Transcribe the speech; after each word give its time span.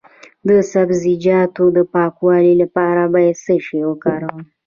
د 0.47 0.49
سبزیجاتو 0.71 1.63
د 1.77 1.79
پاکوالي 1.93 2.53
لپاره 2.61 3.01
باید 3.13 3.35
څه 3.45 3.55
شی 3.65 3.79
وکاروم؟ 3.89 4.39